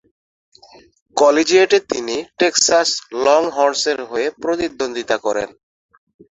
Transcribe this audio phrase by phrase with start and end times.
[1.17, 2.89] কলেজিয়েটে তিনি টেক্সাস
[3.25, 5.49] লংহর্নসের হয়ে প্রতিদ্বন্দ্বিতা করেন।